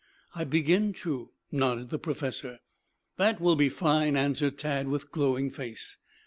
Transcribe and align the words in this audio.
"I 0.33 0.45
begin 0.45 0.93
to," 1.03 1.29
nodded 1.51 1.91
the 1.91 1.99
professor. 1.99 2.57
"That 3.17 3.39
will 3.39 3.55
be 3.55 3.69
fine," 3.69 4.17
answered 4.17 4.57
Tad 4.57 4.87
with 4.87 5.11
glowing 5.11 5.51
face. 5.51 5.97